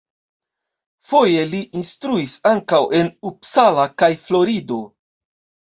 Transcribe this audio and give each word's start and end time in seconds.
Foje 1.09 1.43
li 1.51 1.59
instruis 1.81 2.39
ankaŭ 2.53 2.81
en 3.03 3.13
Uppsala 3.33 3.87
kaj 4.03 4.13
Florido. 4.27 4.83